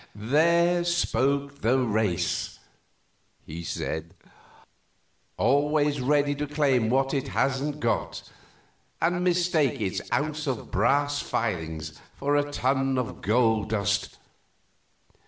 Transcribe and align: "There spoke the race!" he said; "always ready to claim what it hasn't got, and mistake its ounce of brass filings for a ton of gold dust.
"There 0.15 0.83
spoke 0.83 1.61
the 1.61 1.77
race!" 1.77 2.57
he 3.45 3.61
said; 3.63 4.15
"always 5.37 6.01
ready 6.01 6.33
to 6.37 6.47
claim 6.47 6.89
what 6.89 7.13
it 7.13 7.27
hasn't 7.27 7.79
got, 7.79 8.27
and 8.99 9.23
mistake 9.23 9.79
its 9.79 10.01
ounce 10.11 10.47
of 10.47 10.71
brass 10.71 11.21
filings 11.21 11.99
for 12.15 12.35
a 12.35 12.51
ton 12.51 12.97
of 12.97 13.21
gold 13.21 13.69
dust. 13.69 14.17